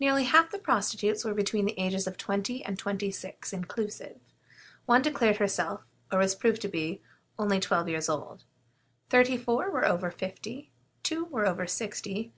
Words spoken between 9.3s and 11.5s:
four were over fifty; two were